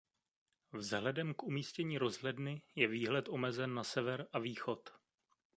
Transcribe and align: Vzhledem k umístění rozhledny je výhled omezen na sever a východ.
Vzhledem 0.73 1.33
k 1.33 1.43
umístění 1.43 1.97
rozhledny 1.97 2.61
je 2.75 2.87
výhled 2.87 3.29
omezen 3.29 3.73
na 3.73 3.83
sever 3.83 4.27
a 4.33 4.39
východ. 4.39 4.89